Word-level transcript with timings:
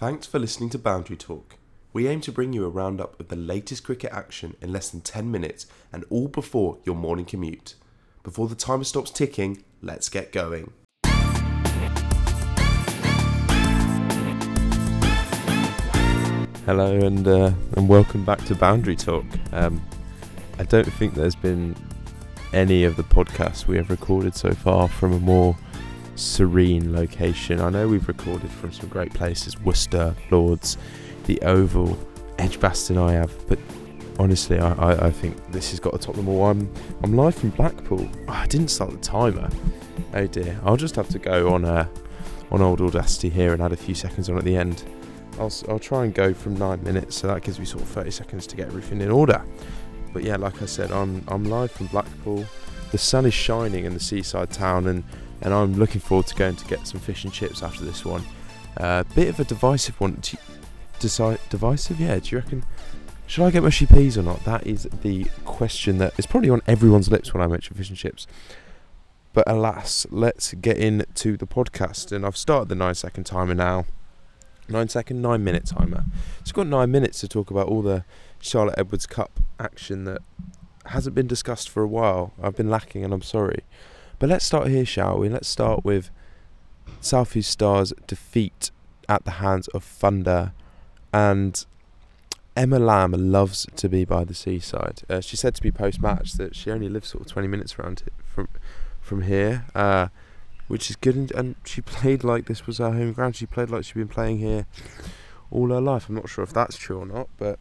Thanks 0.00 0.26
for 0.26 0.38
listening 0.38 0.70
to 0.70 0.78
Boundary 0.78 1.18
Talk. 1.18 1.56
We 1.92 2.08
aim 2.08 2.22
to 2.22 2.32
bring 2.32 2.54
you 2.54 2.64
a 2.64 2.70
roundup 2.70 3.20
of 3.20 3.28
the 3.28 3.36
latest 3.36 3.84
cricket 3.84 4.10
action 4.10 4.56
in 4.62 4.72
less 4.72 4.88
than 4.88 5.02
10 5.02 5.30
minutes 5.30 5.66
and 5.92 6.06
all 6.08 6.26
before 6.26 6.78
your 6.86 6.94
morning 6.94 7.26
commute. 7.26 7.74
Before 8.22 8.48
the 8.48 8.54
timer 8.54 8.84
stops 8.84 9.10
ticking, 9.10 9.62
let's 9.82 10.08
get 10.08 10.32
going. 10.32 10.72
Hello 16.64 16.98
and 16.98 17.28
uh, 17.28 17.52
and 17.76 17.86
welcome 17.86 18.24
back 18.24 18.42
to 18.46 18.54
Boundary 18.54 18.96
Talk. 18.96 19.26
Um, 19.52 19.86
I 20.58 20.62
don't 20.62 20.90
think 20.94 21.12
there's 21.12 21.34
been 21.34 21.76
any 22.54 22.84
of 22.84 22.96
the 22.96 23.04
podcasts 23.04 23.66
we 23.66 23.76
have 23.76 23.90
recorded 23.90 24.34
so 24.34 24.54
far 24.54 24.88
from 24.88 25.12
a 25.12 25.18
more 25.18 25.58
serene 26.20 26.92
location. 26.92 27.60
I 27.60 27.70
know 27.70 27.88
we've 27.88 28.06
recorded 28.06 28.50
from 28.50 28.72
some 28.72 28.88
great 28.88 29.12
places: 29.12 29.58
Worcester, 29.60 30.14
Lords, 30.30 30.76
the 31.24 31.40
Oval, 31.42 31.98
Edgbaston. 32.38 32.98
I 32.98 33.12
have, 33.12 33.32
but 33.48 33.58
honestly, 34.18 34.58
I, 34.58 34.72
I, 34.72 35.06
I 35.06 35.10
think 35.10 35.36
this 35.50 35.70
has 35.70 35.80
got 35.80 35.92
to 35.92 35.98
top 35.98 36.14
them 36.14 36.28
all. 36.28 36.46
I'm 36.46 36.72
I'm 37.02 37.16
live 37.16 37.34
from 37.34 37.50
Blackpool. 37.50 38.08
Oh, 38.28 38.32
I 38.32 38.46
didn't 38.46 38.68
start 38.68 38.90
the 38.90 38.98
timer. 38.98 39.48
Oh 40.14 40.26
dear. 40.26 40.60
I'll 40.64 40.76
just 40.76 40.96
have 40.96 41.08
to 41.10 41.18
go 41.18 41.52
on 41.52 41.64
uh, 41.64 41.88
on 42.50 42.60
old 42.60 42.80
Audacity 42.80 43.30
here 43.30 43.52
and 43.52 43.62
add 43.62 43.72
a 43.72 43.76
few 43.76 43.94
seconds 43.94 44.28
on 44.28 44.36
at 44.36 44.44
the 44.44 44.56
end. 44.56 44.84
I'll, 45.38 45.52
I'll 45.68 45.78
try 45.78 46.04
and 46.04 46.12
go 46.12 46.34
from 46.34 46.54
nine 46.54 46.82
minutes, 46.82 47.16
so 47.16 47.28
that 47.28 47.42
gives 47.42 47.58
me 47.58 47.64
sort 47.64 47.82
of 47.82 47.88
30 47.88 48.10
seconds 48.10 48.46
to 48.48 48.56
get 48.56 48.66
everything 48.66 49.00
in 49.00 49.10
order. 49.10 49.42
But 50.12 50.24
yeah, 50.24 50.36
like 50.36 50.60
I 50.60 50.66
said, 50.66 50.90
I'm 50.92 51.24
I'm 51.28 51.44
live 51.44 51.70
from 51.70 51.86
Blackpool. 51.86 52.44
The 52.90 52.98
sun 52.98 53.24
is 53.24 53.34
shining 53.34 53.84
in 53.84 53.94
the 53.94 54.00
seaside 54.00 54.50
town, 54.50 54.88
and 54.88 55.04
and 55.42 55.54
I'm 55.54 55.74
looking 55.74 56.00
forward 56.00 56.26
to 56.28 56.34
going 56.34 56.56
to 56.56 56.64
get 56.66 56.86
some 56.86 57.00
fish 57.00 57.24
and 57.24 57.32
chips 57.32 57.62
after 57.62 57.84
this 57.84 58.04
one. 58.04 58.24
Uh, 58.76 59.04
bit 59.14 59.28
of 59.28 59.40
a 59.40 59.44
divisive 59.44 60.00
one. 60.00 60.18
Do 60.20 60.36
you, 60.36 60.50
decide 61.00 61.40
divisive? 61.48 61.98
Yeah. 61.98 62.18
Do 62.18 62.28
you 62.30 62.38
reckon? 62.38 62.64
Should 63.26 63.44
I 63.44 63.50
get 63.50 63.62
mushy 63.62 63.86
peas 63.86 64.16
or 64.16 64.22
not? 64.22 64.44
That 64.44 64.66
is 64.66 64.88
the 65.02 65.24
question 65.44 65.98
that 65.98 66.12
is 66.18 66.26
probably 66.26 66.50
on 66.50 66.62
everyone's 66.66 67.10
lips 67.10 67.32
when 67.34 67.42
I 67.42 67.46
mention 67.46 67.76
fish 67.76 67.88
and 67.88 67.98
chips. 67.98 68.26
But 69.32 69.44
alas, 69.48 70.06
let's 70.10 70.52
get 70.54 70.76
into 70.76 71.36
the 71.36 71.46
podcast. 71.46 72.12
And 72.12 72.26
I've 72.26 72.36
started 72.36 72.68
the 72.68 72.74
nine 72.74 72.94
second 72.94 73.24
timer 73.24 73.54
now. 73.54 73.86
Nine 74.68 74.88
second, 74.88 75.22
nine 75.22 75.42
minute 75.42 75.66
timer. 75.66 76.04
So 76.44 76.50
I've 76.50 76.54
got 76.54 76.66
nine 76.66 76.90
minutes 76.90 77.20
to 77.20 77.28
talk 77.28 77.50
about 77.50 77.66
all 77.66 77.82
the 77.82 78.04
Charlotte 78.40 78.74
Edwards 78.78 79.06
Cup 79.06 79.40
action 79.58 80.04
that 80.04 80.22
hasn't 80.86 81.14
been 81.14 81.26
discussed 81.26 81.68
for 81.68 81.82
a 81.82 81.88
while. 81.88 82.32
I've 82.42 82.56
been 82.56 82.70
lacking 82.70 83.04
and 83.04 83.12
I'm 83.12 83.22
sorry. 83.22 83.64
But 84.20 84.28
let's 84.28 84.44
start 84.44 84.68
here, 84.68 84.84
shall 84.84 85.18
we? 85.18 85.30
Let's 85.30 85.48
start 85.48 85.82
with 85.82 86.10
Southeast 87.00 87.50
Stars 87.50 87.94
defeat 88.06 88.70
at 89.08 89.24
the 89.24 89.30
hands 89.32 89.66
of 89.68 89.82
Thunder 89.82 90.52
and 91.10 91.64
Emma 92.54 92.78
Lamb 92.78 93.12
loves 93.12 93.66
to 93.76 93.88
be 93.88 94.04
by 94.04 94.24
the 94.24 94.34
seaside. 94.34 95.04
Uh, 95.08 95.22
she 95.22 95.38
said 95.38 95.54
to 95.54 95.64
me 95.64 95.70
post 95.70 96.02
match 96.02 96.34
that 96.34 96.54
she 96.54 96.70
only 96.70 96.90
lives 96.90 97.08
sort 97.08 97.22
of 97.22 97.32
20 97.32 97.48
minutes 97.48 97.78
around 97.78 98.02
it 98.06 98.12
from 98.22 98.48
from 99.00 99.22
here, 99.22 99.64
uh, 99.74 100.08
which 100.68 100.90
is 100.90 100.96
good. 100.96 101.16
And, 101.16 101.32
and 101.32 101.54
she 101.64 101.80
played 101.80 102.22
like 102.22 102.44
this 102.44 102.66
was 102.66 102.76
her 102.76 102.92
home 102.92 103.14
ground. 103.14 103.36
She 103.36 103.46
played 103.46 103.70
like 103.70 103.84
she'd 103.84 103.94
been 103.94 104.06
playing 104.06 104.36
here 104.36 104.66
all 105.50 105.70
her 105.70 105.80
life. 105.80 106.10
I'm 106.10 106.14
not 106.14 106.28
sure 106.28 106.44
if 106.44 106.52
that's 106.52 106.76
true 106.76 106.98
or 106.98 107.06
not, 107.06 107.30
but 107.38 107.58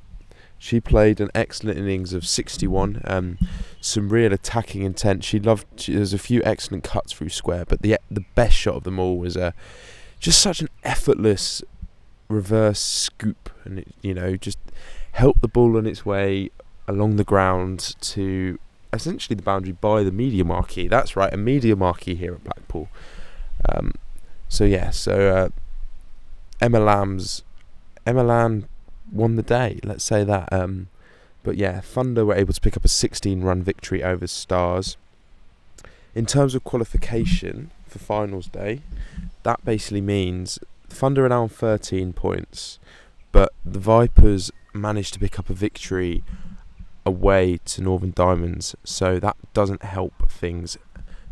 she 0.62 0.82
played 0.82 1.22
an 1.22 1.30
excellent 1.34 1.80
innings 1.80 2.12
of 2.12 2.28
61. 2.28 3.02
Um, 3.06 3.40
some 3.80 4.10
real 4.10 4.34
attacking 4.34 4.84
intent. 4.84 5.24
She 5.24 5.40
loved. 5.40 5.66
She, 5.78 5.94
there's 5.94 6.14
a 6.14 6.20
few 6.20 6.42
excellent 6.44 6.84
cuts 6.84 7.14
through 7.14 7.30
square, 7.30 7.66
but 7.66 7.82
the 7.82 7.98
the 8.12 8.26
best 8.36 8.56
shot 8.56 8.76
of 8.76 8.84
them 8.84 9.00
all 9.00 9.18
was 9.18 9.38
uh, 9.38 9.52
just 10.20 10.40
such 10.42 10.60
an 10.60 10.68
effortless 10.84 11.64
reverse 12.28 12.80
scoop, 12.80 13.50
and 13.64 13.80
it, 13.80 13.88
you 14.02 14.14
know 14.14 14.36
just 14.36 14.60
helped 15.14 15.42
the 15.42 15.48
ball 15.48 15.78
on 15.78 15.88
its 15.88 16.06
way 16.06 16.52
along 16.88 17.16
the 17.16 17.24
ground 17.24 17.96
to 18.02 18.60
essentially 18.92 19.36
the 19.36 19.44
boundary 19.44 19.72
by 19.72 20.04
the 20.04 20.12
media 20.12 20.44
marquee. 20.44 20.88
That's 20.88 21.16
right, 21.16 21.34
a 21.34 21.38
media 21.38 21.76
marquee 21.76 22.16
here 22.16 22.34
at 22.34 22.44
Blackpool. 22.44 22.90
Um, 23.68 23.94
so 24.50 24.66
yeah, 24.66 24.90
so 24.90 25.30
uh, 25.30 25.50
Emma 26.60 26.80
Lamb's 26.80 27.44
Emma 28.06 28.24
Lamb 28.24 28.66
won 29.12 29.36
the 29.36 29.44
day. 29.44 29.80
Let's 29.84 30.04
say 30.04 30.24
that. 30.24 30.52
Um, 30.52 30.88
but 31.44 31.58
yeah, 31.58 31.80
Thunder 31.82 32.26
were 32.26 32.36
able 32.36 32.54
to 32.54 32.62
pick 32.62 32.76
up 32.76 32.86
a 32.86 32.90
16-run 32.90 33.64
victory 33.64 34.04
over 34.04 34.28
Stars. 34.28 34.98
In 36.16 36.26
terms 36.26 36.56
of 36.56 36.64
qualification 36.64 37.72
for 37.88 38.00
finals 38.00 38.48
day, 38.48 38.82
that 39.44 39.64
basically 39.64 40.02
means 40.02 40.60
Thunder 40.90 41.26
are 41.26 41.30
now 41.30 41.44
on 41.44 41.50
13 41.50 42.14
points, 42.14 42.80
but 43.32 43.54
the 43.64 43.80
Vipers 43.80 44.52
managed 44.74 45.14
to 45.14 45.20
pick 45.20 45.40
up 45.40 45.50
a 45.50 45.54
victory 45.54 46.24
away 47.06 47.60
to 47.66 47.82
Northern 47.82 48.12
Diamonds, 48.12 48.76
so 48.84 49.20
that 49.20 49.38
doesn't 49.54 49.84
help 49.84 50.30
things 50.30 50.78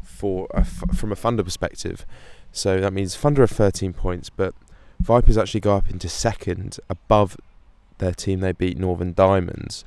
for 0.03 0.47
a 0.51 0.63
from 0.63 1.11
a 1.11 1.15
Thunder 1.15 1.43
perspective. 1.43 2.05
So 2.51 2.79
that 2.79 2.93
means 2.93 3.15
Thunder 3.15 3.43
are 3.43 3.47
13 3.47 3.93
points, 3.93 4.29
but 4.29 4.55
Vipers 4.99 5.37
actually 5.37 5.59
go 5.59 5.75
up 5.75 5.89
into 5.89 6.09
second 6.09 6.79
above 6.89 7.37
their 7.97 8.13
team 8.13 8.39
they 8.39 8.51
beat 8.51 8.77
Northern 8.77 9.13
Diamonds, 9.13 9.85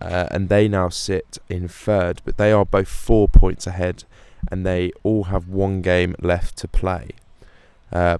uh, 0.00 0.26
and 0.30 0.48
they 0.48 0.68
now 0.68 0.88
sit 0.88 1.38
in 1.48 1.68
third, 1.68 2.20
but 2.24 2.36
they 2.36 2.52
are 2.52 2.64
both 2.64 2.88
four 2.88 3.28
points 3.28 3.66
ahead, 3.66 4.04
and 4.50 4.66
they 4.66 4.92
all 5.02 5.24
have 5.24 5.48
one 5.48 5.82
game 5.82 6.14
left 6.20 6.56
to 6.58 6.68
play. 6.68 7.10
Uh, 7.92 8.18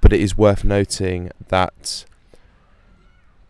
but 0.00 0.12
it 0.12 0.20
is 0.20 0.36
worth 0.36 0.64
noting 0.64 1.30
that 1.48 2.04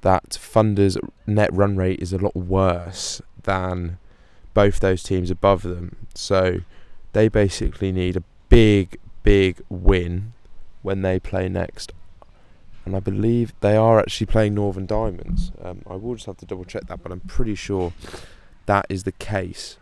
that 0.02 0.32
Thunder's 0.32 0.96
net 1.26 1.52
run 1.52 1.76
rate 1.76 2.00
is 2.00 2.12
a 2.12 2.18
lot 2.18 2.34
worse 2.34 3.20
than 3.42 3.98
both 4.54 4.80
those 4.80 5.02
teams 5.02 5.30
above 5.30 5.62
them. 5.62 5.96
So 6.14 6.60
they 7.12 7.28
basically 7.28 7.92
need 7.92 8.16
a 8.16 8.24
big, 8.48 8.98
big 9.22 9.60
win 9.68 10.32
when 10.82 11.02
they 11.02 11.18
play 11.20 11.48
next. 11.48 11.92
And 12.84 12.96
I 12.96 13.00
believe 13.00 13.52
they 13.60 13.76
are 13.76 13.98
actually 13.98 14.26
playing 14.26 14.54
Northern 14.54 14.86
Diamonds. 14.86 15.52
Um, 15.62 15.82
I 15.86 15.96
will 15.96 16.14
just 16.14 16.26
have 16.26 16.38
to 16.38 16.46
double 16.46 16.64
check 16.64 16.86
that, 16.86 17.02
but 17.02 17.12
I'm 17.12 17.20
pretty 17.20 17.54
sure 17.54 17.92
that 18.66 18.86
is 18.88 19.04
the 19.04 19.12
case. 19.12 19.76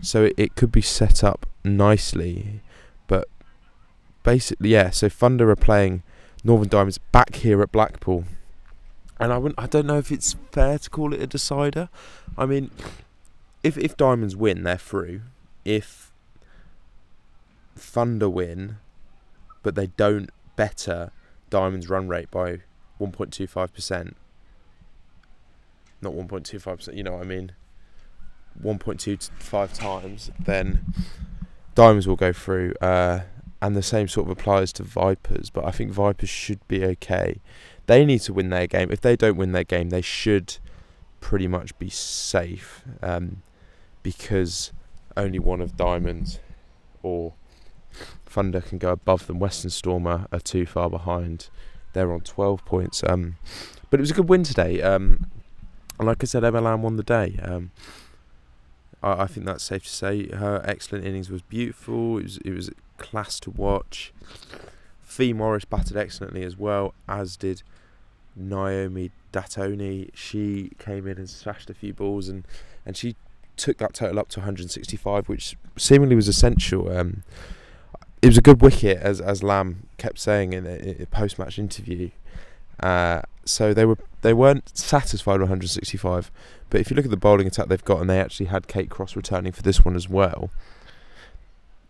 So 0.00 0.24
it, 0.24 0.34
it 0.36 0.54
could 0.54 0.70
be 0.70 0.82
set 0.82 1.24
up 1.24 1.46
nicely, 1.64 2.60
but 3.06 3.28
basically, 4.22 4.70
yeah. 4.70 4.90
So 4.90 5.08
Thunder 5.08 5.50
are 5.50 5.56
playing 5.56 6.02
Northern 6.44 6.68
Diamonds 6.68 6.98
back 6.98 7.36
here 7.36 7.62
at 7.62 7.72
Blackpool, 7.72 8.24
and 9.18 9.32
I 9.32 9.38
wouldn't. 9.38 9.58
I 9.58 9.66
don't 9.66 9.86
know 9.86 9.98
if 9.98 10.12
it's 10.12 10.36
fair 10.52 10.78
to 10.78 10.90
call 10.90 11.12
it 11.12 11.20
a 11.20 11.26
decider. 11.26 11.88
I 12.38 12.46
mean, 12.46 12.70
if 13.62 13.76
if 13.76 13.96
Diamonds 13.96 14.36
win, 14.36 14.62
they're 14.62 14.78
through. 14.78 15.22
If 15.64 16.12
Thunder 17.76 18.28
win, 18.28 18.76
but 19.62 19.74
they 19.74 19.88
don't 19.88 20.30
better 20.56 21.10
Diamonds' 21.50 21.88
run 21.88 22.08
rate 22.08 22.30
by 22.30 22.58
1.25%. 23.00 24.14
Not 26.02 26.12
1.25%, 26.14 26.96
you 26.96 27.02
know 27.02 27.12
what 27.12 27.22
I 27.22 27.26
mean? 27.26 27.52
1.25 28.62 29.74
times, 29.74 30.30
then 30.38 30.84
Diamonds 31.74 32.06
will 32.06 32.16
go 32.16 32.32
through. 32.32 32.74
Uh, 32.80 33.20
and 33.62 33.76
the 33.76 33.82
same 33.82 34.08
sort 34.08 34.26
of 34.26 34.30
applies 34.30 34.72
to 34.74 34.82
Vipers, 34.82 35.50
but 35.50 35.64
I 35.66 35.70
think 35.70 35.90
Vipers 35.90 36.30
should 36.30 36.66
be 36.66 36.84
okay. 36.84 37.40
They 37.86 38.04
need 38.04 38.20
to 38.22 38.32
win 38.32 38.48
their 38.48 38.66
game. 38.66 38.90
If 38.90 39.02
they 39.02 39.16
don't 39.16 39.36
win 39.36 39.52
their 39.52 39.64
game, 39.64 39.90
they 39.90 40.00
should 40.00 40.56
pretty 41.20 41.46
much 41.46 41.78
be 41.78 41.90
safe 41.90 42.82
um, 43.02 43.42
because 44.02 44.72
only 45.16 45.38
one 45.38 45.60
of 45.60 45.76
Diamonds 45.76 46.38
or 47.02 47.34
Thunder 48.30 48.60
can 48.60 48.78
go 48.78 48.92
above 48.92 49.26
them. 49.26 49.40
Western 49.40 49.70
Stormer 49.70 50.26
are 50.32 50.40
too 50.40 50.64
far 50.64 50.88
behind. 50.88 51.48
They're 51.92 52.12
on 52.12 52.20
12 52.20 52.64
points. 52.64 53.02
Um, 53.04 53.36
but 53.90 53.98
it 53.98 54.02
was 54.02 54.12
a 54.12 54.14
good 54.14 54.28
win 54.28 54.44
today. 54.44 54.80
Um, 54.80 55.26
and 55.98 56.06
like 56.06 56.22
I 56.22 56.26
said, 56.26 56.42
Lamb 56.44 56.82
won 56.82 56.96
the 56.96 57.02
day. 57.02 57.38
Um, 57.42 57.72
I, 59.02 59.22
I 59.22 59.26
think 59.26 59.46
that's 59.46 59.64
safe 59.64 59.82
to 59.82 59.88
say. 59.88 60.28
Her 60.28 60.62
excellent 60.64 61.04
innings 61.04 61.28
was 61.28 61.42
beautiful. 61.42 62.18
It 62.18 62.22
was 62.22 62.36
it 62.38 62.52
was 62.52 62.70
class 62.98 63.40
to 63.40 63.50
watch. 63.50 64.12
Fi 65.02 65.32
Morris 65.32 65.64
batted 65.64 65.96
excellently 65.96 66.44
as 66.44 66.56
well, 66.56 66.94
as 67.08 67.36
did 67.36 67.64
Naomi 68.36 69.10
Dattani. 69.32 70.10
She 70.14 70.70
came 70.78 71.08
in 71.08 71.18
and 71.18 71.28
smashed 71.28 71.68
a 71.68 71.74
few 71.74 71.92
balls, 71.92 72.28
and, 72.28 72.46
and 72.86 72.96
she 72.96 73.16
took 73.56 73.78
that 73.78 73.92
total 73.92 74.20
up 74.20 74.28
to 74.28 74.38
165, 74.40 75.28
which 75.28 75.56
seemingly 75.76 76.14
was 76.14 76.28
essential. 76.28 76.96
Um, 76.96 77.24
it 78.22 78.26
was 78.26 78.38
a 78.38 78.42
good 78.42 78.60
wicket, 78.60 78.98
as 78.98 79.20
as 79.20 79.42
Lamb 79.42 79.88
kept 79.98 80.18
saying 80.18 80.52
in 80.52 80.66
a, 80.66 81.02
a 81.02 81.06
post 81.06 81.38
match 81.38 81.58
interview. 81.58 82.10
Uh, 82.80 83.22
so 83.44 83.74
they 83.74 83.84
were 83.84 83.98
they 84.22 84.34
weren't 84.34 84.76
satisfied 84.76 85.34
with 85.34 85.42
165, 85.42 86.30
but 86.68 86.80
if 86.80 86.90
you 86.90 86.96
look 86.96 87.04
at 87.04 87.10
the 87.10 87.16
bowling 87.16 87.46
attack 87.46 87.68
they've 87.68 87.84
got, 87.84 88.00
and 88.00 88.08
they 88.08 88.20
actually 88.20 88.46
had 88.46 88.68
Kate 88.68 88.90
Cross 88.90 89.16
returning 89.16 89.52
for 89.52 89.62
this 89.62 89.84
one 89.84 89.96
as 89.96 90.08
well. 90.08 90.50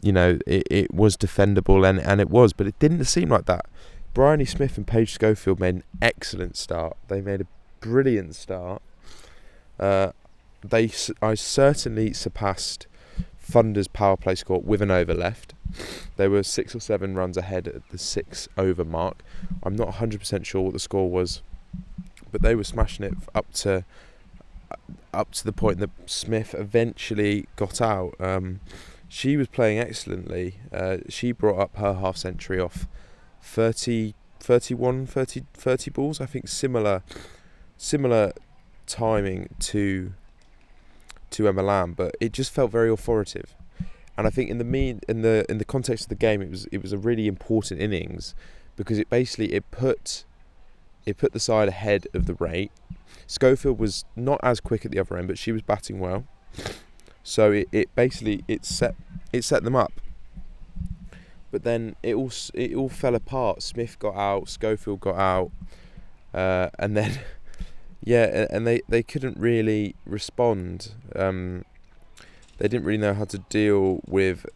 You 0.03 0.13
know, 0.13 0.39
it, 0.47 0.67
it 0.71 0.95
was 0.95 1.17
defendable, 1.17 1.87
and, 1.87 2.01
and 2.01 2.21
it 2.21 2.31
was, 2.31 2.55
but 2.55 2.67
it 2.67 2.79
didn't 2.79 3.05
seem 3.05 3.29
like 3.29 3.45
that 3.47 3.67
Bryony 4.15 4.45
Smith 4.45 4.77
and 4.77 4.87
Paige 4.87 5.13
Schofield 5.13 5.61
made 5.61 5.77
an 5.77 5.85
excellent 6.03 6.57
start. 6.57 6.97
They 7.09 7.21
made 7.21 7.43
a 7.43 7.47
brilliant 7.81 8.35
start. 8.35 8.83
Uh, 9.79 10.13
they, 10.63 10.91
I 11.23 11.35
certainly 11.35 12.13
surpassed 12.13 12.87
Thunder's 13.41 13.89
power 13.89 14.17
play 14.17 14.35
score 14.35 14.61
with 14.61 14.83
an 14.83 14.91
over 14.91 15.15
left. 15.15 15.55
They 16.17 16.29
were 16.29 16.43
six 16.43 16.75
or 16.75 16.81
seven 16.81 17.15
runs 17.15 17.37
ahead 17.37 17.69
at 17.69 17.89
the 17.91 17.99
six 17.99 18.49
over 18.57 18.85
mark. 18.85 19.23
I'm 19.63 19.77
not 19.77 19.95
100% 19.95 20.45
sure 20.45 20.63
what 20.63 20.73
the 20.73 20.79
score 20.79 21.11
was, 21.11 21.43
but 22.31 22.43
they 22.43 22.55
were 22.55 22.65
smashing 22.65 23.05
it 23.05 23.15
up 23.35 23.53
to 23.55 23.85
up 25.13 25.33
to 25.33 25.45
the 25.45 25.53
point 25.53 25.79
that 25.79 25.91
Smith 26.07 26.55
eventually 26.57 27.47
got 27.57 27.81
out. 27.81 28.15
Um, 28.21 28.61
she 29.09 29.37
was 29.37 29.49
playing 29.49 29.79
excellently. 29.79 30.57
Uh, 30.73 30.99
she 31.09 31.33
brought 31.33 31.59
up 31.59 31.77
her 31.77 31.95
half 31.95 32.17
century 32.17 32.61
off 32.61 32.87
30, 33.43 34.15
31, 34.39 35.07
30, 35.07 35.43
30 35.53 35.91
balls. 35.91 36.21
I 36.21 36.27
think 36.27 36.49
similar 36.49 37.03
similar 37.77 38.33
timing 38.87 39.49
to 39.59 40.13
to 41.31 41.49
Emma 41.49 41.63
Lamb, 41.63 41.95
but 41.95 42.17
it 42.21 42.33
just 42.33 42.53
felt 42.53 42.71
very 42.71 42.91
authoritative. 42.91 43.55
And 44.21 44.27
I 44.27 44.31
think 44.31 44.51
in 44.51 44.59
the 44.59 44.65
mean 44.65 45.01
in 45.09 45.23
the 45.23 45.47
in 45.49 45.57
the 45.57 45.65
context 45.65 46.05
of 46.05 46.09
the 46.11 46.15
game, 46.15 46.43
it 46.43 46.51
was 46.51 46.67
it 46.67 46.83
was 46.83 46.93
a 46.93 46.99
really 46.99 47.27
important 47.27 47.81
innings 47.81 48.35
because 48.77 48.99
it 48.99 49.09
basically 49.09 49.55
it 49.55 49.71
put 49.71 50.27
it 51.07 51.17
put 51.17 51.33
the 51.33 51.41
side 51.41 51.69
ahead 51.69 52.07
of 52.13 52.27
the 52.27 52.35
rate. 52.35 52.71
Schofield 53.27 53.79
was 53.79 54.05
not 54.17 54.39
as 54.43 54.61
quick 54.61 54.85
at 54.85 54.91
the 54.91 54.99
other 54.99 55.17
end, 55.17 55.27
but 55.27 55.39
she 55.39 55.53
was 55.53 55.63
batting 55.63 56.01
well. 56.01 56.27
So 57.23 57.51
it, 57.53 57.69
it 57.73 57.95
basically 57.95 58.45
it 58.47 58.67
set 58.67 58.95
it 59.33 59.43
set 59.43 59.65
them 59.65 59.75
up. 59.75 59.95
But 61.51 61.65
then 61.65 61.97
it 62.03 62.15
all 62.15 62.31
it 62.53 62.75
all 62.75 62.91
fell 62.91 63.15
apart. 63.15 63.63
Smith 63.63 63.99
got 63.99 64.17
out, 64.17 64.51
Schofield 64.51 65.01
got 65.01 65.17
out, 65.17 65.51
uh, 66.35 66.69
and 66.79 66.95
then 66.95 67.21
yeah, 68.05 68.47
and 68.51 68.67
they, 68.67 68.83
they 68.87 69.03
couldn't 69.03 69.39
really 69.39 69.95
respond. 70.05 70.93
Um, 71.17 71.65
they 72.61 72.69
didn't 72.69 72.85
really 72.85 72.99
know 72.99 73.15
how 73.15 73.25
to 73.25 73.39
deal 73.39 74.01
with 74.07 74.47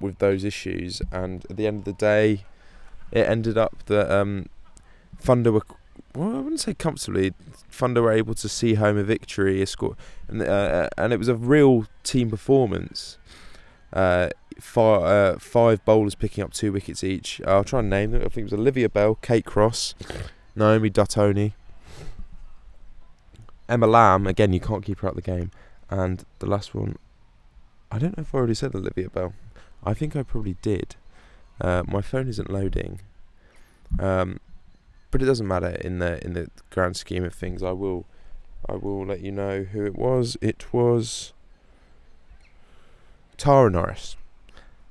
with 0.00 0.18
those 0.18 0.44
issues, 0.44 1.00
and 1.10 1.46
at 1.48 1.56
the 1.56 1.66
end 1.66 1.78
of 1.78 1.84
the 1.84 1.92
day, 1.92 2.44
it 3.10 3.26
ended 3.26 3.56
up 3.56 3.84
that 3.86 4.10
um, 4.10 4.46
Thunder 5.18 5.52
were 5.52 5.62
well, 6.14 6.36
I 6.36 6.40
wouldn't 6.40 6.60
say 6.60 6.74
comfortably. 6.74 7.32
Thunder 7.70 8.02
were 8.02 8.12
able 8.12 8.34
to 8.34 8.48
see 8.48 8.74
home 8.74 8.96
a 8.98 9.04
victory, 9.04 9.62
a 9.62 9.66
score, 9.66 9.96
and 10.28 10.42
uh, 10.42 10.88
and 10.98 11.12
it 11.12 11.18
was 11.18 11.28
a 11.28 11.34
real 11.34 11.86
team 12.02 12.30
performance. 12.30 13.18
Uh, 13.92 14.28
five, 14.60 15.02
uh, 15.02 15.38
five 15.38 15.84
bowlers 15.84 16.14
picking 16.14 16.42
up 16.42 16.52
two 16.52 16.72
wickets 16.72 17.04
each. 17.04 17.40
I'll 17.46 17.64
try 17.64 17.80
and 17.80 17.90
name 17.90 18.10
them. 18.10 18.22
I 18.22 18.24
think 18.24 18.38
it 18.38 18.44
was 18.44 18.52
Olivia 18.54 18.88
Bell, 18.88 19.14
Kate 19.16 19.44
Cross, 19.44 19.94
Naomi 20.56 20.90
Dattani, 20.90 21.52
Emma 23.68 23.86
Lamb. 23.86 24.26
Again, 24.26 24.52
you 24.52 24.60
can't 24.60 24.84
keep 24.84 25.00
her 25.00 25.08
out 25.08 25.16
of 25.16 25.22
the 25.24 25.30
game. 25.30 25.50
And 25.90 26.24
the 26.38 26.46
last 26.46 26.74
one, 26.74 26.96
I 27.90 27.98
don't 27.98 28.16
know 28.16 28.22
if 28.22 28.34
I 28.34 28.38
already 28.38 28.54
said 28.54 28.74
Olivia 28.74 29.08
Bell. 29.10 29.34
I 29.84 29.94
think 29.94 30.16
I 30.16 30.22
probably 30.22 30.56
did. 30.62 30.96
Uh, 31.60 31.82
my 31.86 32.00
phone 32.00 32.28
isn't 32.28 32.50
loading. 32.50 33.00
Um, 33.98 34.40
but 35.10 35.22
it 35.22 35.26
doesn't 35.26 35.46
matter 35.46 35.68
in 35.68 36.00
the 36.00 36.24
in 36.24 36.32
the 36.32 36.48
grand 36.70 36.96
scheme 36.96 37.22
of 37.22 37.32
things. 37.34 37.62
I 37.62 37.70
will, 37.70 38.04
I 38.68 38.74
will 38.74 39.06
let 39.06 39.20
you 39.20 39.30
know 39.30 39.62
who 39.62 39.84
it 39.84 39.94
was. 39.94 40.36
It 40.40 40.72
was 40.72 41.32
Tara 43.36 43.70
Norris. 43.70 44.16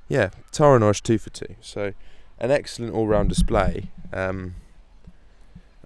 Yeah, 0.08 0.30
Tara 0.52 0.80
Norris 0.80 1.02
two 1.02 1.18
for 1.18 1.30
two. 1.30 1.56
So 1.60 1.94
an 2.40 2.52
excellent 2.52 2.94
all 2.94 3.08
round 3.08 3.30
display. 3.30 3.90
Um, 4.14 4.56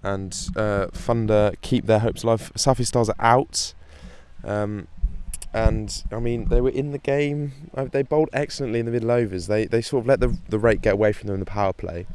and 0.02 0.50
uh, 0.54 0.86
Thunder 0.92 1.52
keep 1.60 1.86
their 1.86 1.98
hopes 1.98 2.22
alive. 2.22 2.52
Southeast 2.54 2.90
Stars 2.90 3.08
are 3.08 3.16
out. 3.18 3.74
Um, 4.44 4.86
and 5.52 6.04
I 6.12 6.18
mean 6.20 6.48
they 6.48 6.60
were 6.60 6.70
in 6.70 6.92
the 6.92 6.98
game. 6.98 7.70
Uh, 7.74 7.84
they 7.84 8.02
bowled 8.02 8.28
excellently 8.32 8.80
in 8.80 8.86
the 8.86 8.92
middle 8.92 9.10
overs. 9.10 9.46
They 9.46 9.66
they 9.66 9.82
sort 9.82 10.02
of 10.02 10.06
let 10.06 10.20
the 10.20 10.36
the 10.48 10.58
rate 10.58 10.82
get 10.82 10.94
away 10.94 11.12
from 11.12 11.26
them 11.26 11.34
in 11.34 11.40
the 11.40 11.46
power 11.46 11.72
play, 11.72 12.06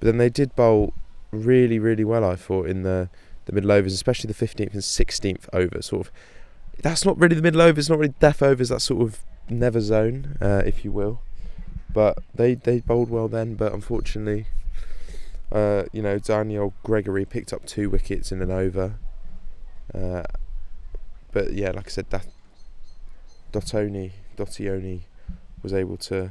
but 0.00 0.06
then 0.06 0.18
they 0.18 0.30
did 0.30 0.54
bowl 0.56 0.94
really 1.30 1.78
really 1.78 2.04
well. 2.04 2.24
I 2.24 2.36
thought 2.36 2.66
in 2.66 2.82
the 2.82 3.08
the 3.44 3.52
middle 3.52 3.72
overs, 3.72 3.92
especially 3.92 4.28
the 4.28 4.34
fifteenth 4.34 4.72
and 4.74 4.84
sixteenth 4.84 5.48
over. 5.52 5.82
Sort 5.82 6.06
of 6.06 6.12
that's 6.80 7.04
not 7.04 7.18
really 7.18 7.36
the 7.36 7.42
middle 7.42 7.62
overs. 7.62 7.88
Not 7.88 7.98
really 7.98 8.14
death 8.20 8.42
overs. 8.42 8.70
That 8.70 8.80
sort 8.80 9.02
of 9.02 9.20
never 9.48 9.80
zone, 9.80 10.36
uh, 10.40 10.62
if 10.64 10.84
you 10.84 10.92
will. 10.92 11.20
But 11.92 12.18
they 12.34 12.54
they 12.54 12.80
bowled 12.80 13.10
well 13.10 13.28
then. 13.28 13.54
But 13.54 13.72
unfortunately, 13.72 14.46
uh, 15.50 15.84
you 15.92 16.02
know 16.02 16.18
Danielle 16.18 16.72
Gregory 16.82 17.24
picked 17.24 17.52
up 17.52 17.66
two 17.66 17.90
wickets 17.90 18.32
in 18.32 18.40
an 18.40 18.50
over. 18.50 18.94
Uh, 19.94 20.22
but 21.32 21.52
yeah, 21.52 21.70
like 21.70 21.86
I 21.86 21.90
said, 21.90 22.10
that 22.10 22.26
Dottoni, 23.52 24.12
Dottioni 24.36 25.00
was 25.62 25.72
able 25.72 25.96
to 25.98 26.30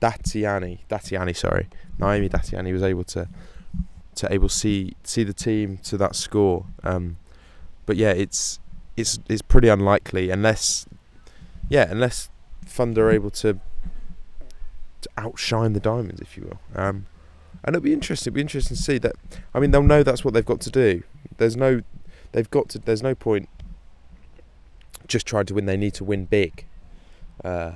Datiani, 0.00 0.80
Datiani, 0.88 1.36
sorry, 1.36 1.68
Naomi 1.98 2.28
Datiani 2.28 2.72
was 2.72 2.82
able 2.82 3.04
to 3.04 3.28
to 4.16 4.32
able 4.32 4.48
see 4.48 4.94
see 5.02 5.24
the 5.24 5.32
team 5.32 5.78
to 5.78 5.96
that 5.96 6.14
score. 6.14 6.66
Um, 6.82 7.16
but 7.86 7.96
yeah, 7.96 8.10
it's 8.10 8.60
it's 8.96 9.18
it's 9.28 9.42
pretty 9.42 9.68
unlikely 9.68 10.30
unless 10.30 10.86
yeah 11.68 11.86
unless 11.90 12.28
Thunder 12.64 13.08
are 13.08 13.12
able 13.12 13.30
to 13.30 13.60
to 15.04 15.10
outshine 15.16 15.72
the 15.72 15.80
Diamonds, 15.80 16.20
if 16.20 16.36
you 16.36 16.44
will. 16.44 16.82
Um, 16.82 17.06
and 17.62 17.76
it'll 17.76 17.84
be 17.84 17.92
interesting. 17.92 18.30
It'll 18.30 18.36
be 18.36 18.40
interesting 18.40 18.76
to 18.76 18.82
see 18.82 18.98
that. 18.98 19.16
I 19.54 19.60
mean, 19.60 19.70
they'll 19.70 19.82
know 19.82 20.02
that's 20.02 20.24
what 20.24 20.34
they've 20.34 20.44
got 20.44 20.60
to 20.62 20.70
do. 20.70 21.02
There's 21.38 21.56
no, 21.56 21.82
they've 22.32 22.50
got 22.50 22.68
to. 22.70 22.78
There's 22.78 23.02
no 23.02 23.14
point 23.14 23.48
just 25.08 25.26
trying 25.26 25.46
to 25.46 25.54
win. 25.54 25.66
They 25.66 25.76
need 25.76 25.94
to 25.94 26.04
win 26.04 26.24
big. 26.26 26.66
Uh, 27.44 27.72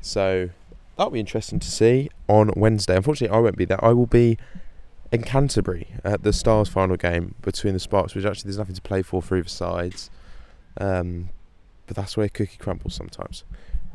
so 0.00 0.50
that'll 0.96 1.10
be 1.10 1.20
interesting 1.20 1.58
to 1.60 1.70
see 1.70 2.10
on 2.28 2.50
Wednesday. 2.56 2.96
Unfortunately, 2.96 3.36
I 3.36 3.40
won't 3.40 3.56
be 3.56 3.64
there. 3.64 3.82
I 3.84 3.92
will 3.92 4.06
be 4.06 4.38
in 5.12 5.22
Canterbury 5.22 5.88
at 6.04 6.22
the 6.22 6.32
Stars 6.32 6.68
final 6.68 6.96
game 6.96 7.34
between 7.42 7.74
the 7.74 7.80
Sparks, 7.80 8.14
which 8.14 8.24
actually 8.24 8.48
there's 8.48 8.58
nothing 8.58 8.74
to 8.74 8.82
play 8.82 9.02
for 9.02 9.20
for 9.20 9.36
either 9.36 9.48
sides. 9.48 10.10
Um, 10.78 11.30
but 11.86 11.96
that's 11.96 12.16
where 12.16 12.28
cookie 12.28 12.58
crumbles 12.58 12.94
sometimes. 12.94 13.44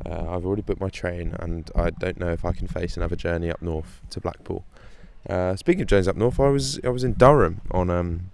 Uh, 0.06 0.30
I've 0.30 0.46
already 0.46 0.62
booked 0.62 0.82
my 0.82 0.90
train, 0.90 1.36
and 1.40 1.72
I 1.76 1.90
don't 1.90 2.20
know 2.20 2.32
if 2.32 2.44
I 2.44 2.52
can 2.52 2.68
face 2.68 2.98
another 2.98 3.16
journey 3.16 3.50
up 3.50 3.62
north 3.62 4.02
to 4.10 4.20
Blackpool. 4.20 4.66
Uh, 5.30 5.56
speaking 5.56 5.82
of 5.82 5.88
journeys 5.88 6.08
up 6.08 6.18
north, 6.18 6.40
I 6.40 6.50
was 6.50 6.80
I 6.84 6.90
was 6.90 7.04
in 7.04 7.14
Durham 7.14 7.62
on 7.72 7.90
um, 7.90 8.32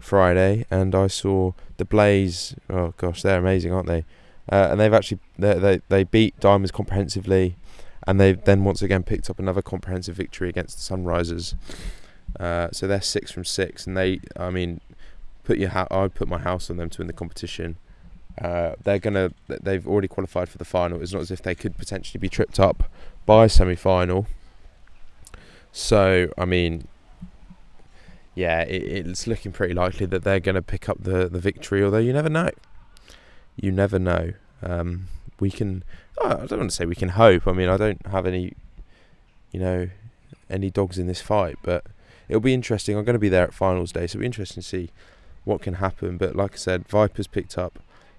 Friday, 0.00 0.66
and 0.70 0.94
I 0.94 1.06
saw 1.06 1.52
the 1.76 1.84
Blaze. 1.84 2.54
Oh 2.68 2.94
gosh, 2.96 3.22
they're 3.22 3.38
amazing, 3.38 3.72
aren't 3.72 3.86
they? 3.86 4.04
Uh, 4.50 4.68
and 4.70 4.80
they've 4.80 4.92
actually 4.92 5.20
they, 5.38 5.54
they 5.54 5.80
they 5.88 6.04
beat 6.04 6.38
Diamonds 6.40 6.70
comprehensively, 6.70 7.56
and 8.06 8.20
they've 8.20 8.42
then 8.42 8.64
once 8.64 8.82
again 8.82 9.02
picked 9.02 9.30
up 9.30 9.38
another 9.38 9.62
comprehensive 9.62 10.16
victory 10.16 10.48
against 10.48 10.76
the 10.76 10.96
Sunrisers. 10.96 11.54
Uh, 12.38 12.68
so 12.72 12.86
they're 12.86 13.00
six 13.00 13.30
from 13.30 13.44
six, 13.44 13.86
and 13.86 13.96
they, 13.96 14.20
I 14.36 14.50
mean, 14.50 14.80
put 15.44 15.58
your 15.58 15.70
ha- 15.70 15.88
I'd 15.90 16.14
put 16.14 16.28
my 16.28 16.38
house 16.38 16.70
on 16.70 16.76
them 16.76 16.88
to 16.90 16.98
win 16.98 17.06
the 17.06 17.12
competition. 17.12 17.76
Uh, 18.40 18.74
they're 18.84 19.00
gonna, 19.00 19.32
they've 19.48 19.86
already 19.86 20.08
qualified 20.08 20.48
for 20.48 20.58
the 20.58 20.64
final. 20.64 21.02
It's 21.02 21.12
not 21.12 21.22
as 21.22 21.30
if 21.30 21.42
they 21.42 21.54
could 21.54 21.76
potentially 21.76 22.20
be 22.20 22.28
tripped 22.28 22.60
up 22.60 22.90
by 23.26 23.44
a 23.46 23.48
semi-final. 23.48 24.26
So 25.72 26.30
I 26.38 26.44
mean, 26.44 26.86
yeah, 28.34 28.62
it, 28.62 29.06
it's 29.08 29.26
looking 29.26 29.52
pretty 29.52 29.74
likely 29.74 30.06
that 30.06 30.24
they're 30.24 30.40
going 30.40 30.54
to 30.54 30.62
pick 30.62 30.88
up 30.88 31.02
the 31.02 31.28
the 31.28 31.40
victory. 31.40 31.82
Although 31.82 31.98
you 31.98 32.12
never 32.12 32.28
know, 32.28 32.50
you 33.56 33.72
never 33.72 33.98
know. 33.98 34.32
Um, 34.62 35.08
we 35.38 35.50
can. 35.50 35.84
oh, 36.18 36.42
I 36.42 36.46
don't 36.46 36.58
want 36.58 36.70
to 36.70 36.76
say 36.76 36.86
we 36.86 36.94
can 36.94 37.10
hope. 37.10 37.46
I 37.46 37.52
mean, 37.52 37.68
I 37.68 37.76
don't 37.76 38.04
have 38.06 38.26
any, 38.26 38.54
you 39.52 39.60
know, 39.60 39.88
any 40.48 40.70
dogs 40.70 40.98
in 40.98 41.06
this 41.06 41.20
fight, 41.20 41.56
but 41.62 41.86
it'll 42.28 42.40
be 42.40 42.54
interesting. 42.54 42.96
I'm 42.96 43.04
going 43.04 43.14
to 43.14 43.20
be 43.20 43.28
there 43.28 43.44
at 43.44 43.54
finals 43.54 43.92
day, 43.92 44.06
so 44.06 44.16
it'll 44.16 44.20
be 44.20 44.26
interesting 44.26 44.62
to 44.62 44.68
see 44.68 44.90
what 45.44 45.62
can 45.62 45.74
happen. 45.74 46.16
But 46.16 46.36
like 46.36 46.54
I 46.54 46.56
said, 46.56 46.88
Vipers 46.88 47.26
picked 47.26 47.56
up 47.56 47.78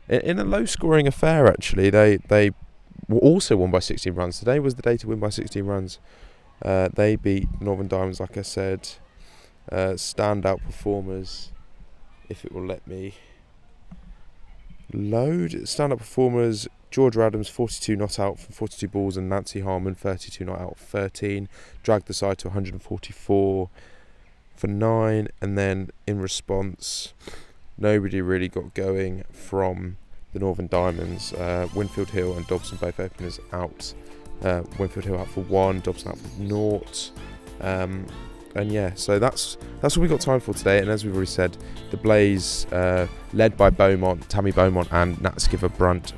in, 0.10 0.22
in 0.22 0.40
a 0.40 0.44
low 0.44 0.66
scoring 0.66 1.08
affair. 1.08 1.48
Actually, 1.48 1.90
they 1.90 2.18
they 2.18 2.52
also 3.10 3.58
won 3.58 3.72
by 3.72 3.80
16 3.80 4.14
runs. 4.14 4.40
Today 4.40 4.60
was 4.60 4.76
the 4.76 4.82
day 4.82 4.98
to 4.98 5.08
win 5.08 5.20
by 5.20 5.30
16 5.30 5.64
runs. 5.64 6.00
Uh, 6.64 6.90
they 6.94 7.16
beat 7.16 7.48
Northern 7.60 7.88
Diamonds, 7.88 8.20
like 8.20 8.38
I 8.38 8.44
said. 8.44 8.90
Uh, 9.70 9.94
standout 9.96 10.62
performers, 10.64 11.52
if 12.30 12.46
it 12.46 12.52
will 12.52 12.66
let 12.66 12.86
me 12.88 13.16
load. 14.94 15.52
Standout 15.52 15.98
performers 15.98 16.68
Georgia 16.92 17.24
Adams, 17.24 17.48
42 17.48 17.96
not 17.96 18.20
out 18.20 18.38
from 18.38 18.54
42 18.54 18.88
balls, 18.90 19.16
and 19.16 19.30
Nancy 19.30 19.62
Harman, 19.62 19.96
32 19.96 20.44
not 20.44 20.60
out, 20.60 20.78
13. 20.78 21.48
Dragged 21.84 22.08
the 22.08 22.14
side 22.14 22.38
to 22.40 22.50
144 22.50 23.70
for 24.56 24.68
9. 24.68 25.28
And 25.42 25.58
then 25.58 25.90
in 26.06 26.20
response, 26.20 27.14
nobody 27.78 28.22
really 28.22 28.50
got 28.50 28.74
going 28.74 29.24
from 29.32 29.98
the 30.34 30.40
Northern 30.40 30.68
Diamonds. 30.68 31.32
Uh, 31.34 31.68
Winfield 31.74 32.10
Hill 32.10 32.36
and 32.36 32.46
Dobson 32.48 32.78
both 32.78 33.00
openers 33.00 33.40
out. 33.54 33.94
Uh, 34.44 34.64
Winfield 34.78 35.06
Hill 35.06 35.18
out 35.18 35.30
for 35.30 35.42
1, 35.42 35.80
Dobson 35.80 36.12
out 36.12 36.18
for 36.18 36.42
naught. 36.42 37.12
Um, 37.62 38.06
and 38.56 38.72
yeah, 38.72 38.94
so 38.96 39.20
that's 39.20 39.58
that's 39.82 39.98
what 39.98 40.04
we 40.04 40.08
got 40.08 40.22
time 40.22 40.40
for 40.40 40.54
today. 40.54 40.80
And 40.80 40.90
as 40.90 41.06
we've 41.06 41.14
already 41.14 41.28
said, 41.28 41.58
the 41.90 41.98
Blaze, 41.98 42.66
uh, 42.72 43.08
led 43.34 43.58
by 43.58 43.70
Beaumont, 43.70 44.30
Tammy 44.30 44.52
Beaumont, 44.52 44.92
and 44.92 45.22
Nat 45.22 45.36
Sciver-Brunt, 45.36 46.14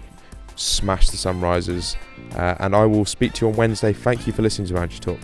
smashed 0.56 1.12
the 1.12 1.18
Sunrisers. 1.18 1.96
Uh, 2.36 2.56
and 2.60 2.76
I 2.76 2.86
will 2.86 3.06
speak 3.06 3.34
to 3.34 3.46
you 3.46 3.52
on 3.52 3.58
Wednesday. 3.58 3.94
Thank 3.94 4.26
you 4.28 4.34
for 4.34 4.42
listening 4.42 4.68
to 4.70 4.74
Boundary 4.74 5.00
Talk. 5.00 5.20